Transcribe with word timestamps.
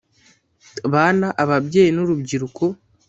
bana 0.93 1.27
ababyeyi 1.43 1.91
n 1.93 1.97
urubyiruko 2.03 2.63